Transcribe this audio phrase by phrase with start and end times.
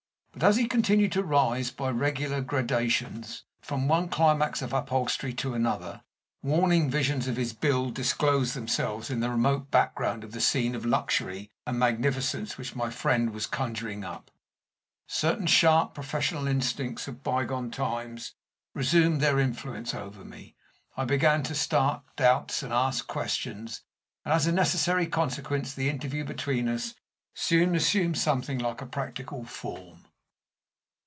[0.33, 5.53] But as he continued to rise, by regular gradations, from one climax of upholstery to
[5.53, 6.03] another,
[6.41, 10.85] warning visions of his bill disclosed themselves in the remote background of the scene of
[10.85, 14.31] luxury and magnificence which my friend was conjuring up.
[15.05, 18.33] Certain sharp professional instincts of bygone times
[18.73, 20.55] resumed their influence over me;
[20.95, 23.83] I began to start doubts and ask questions;
[24.23, 26.95] and as a necessary consequence the interview between us
[27.33, 30.05] soon assumed something like a practical form.